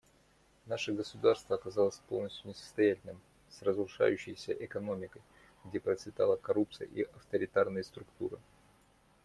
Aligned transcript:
Наше 0.65 0.93
государство 0.93 1.55
оказалось 1.55 2.01
полностью 2.09 2.49
несостоятельным 2.49 3.21
с 3.51 3.61
разрушающейся 3.61 4.51
экономикой, 4.51 5.21
где 5.63 5.79
процветала 5.79 6.37
коррупция 6.37 6.87
и 6.87 7.03
авторитарные 7.03 7.83
структуры. 7.83 8.39